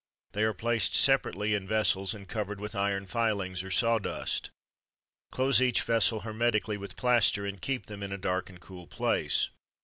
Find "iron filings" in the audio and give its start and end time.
2.75-3.61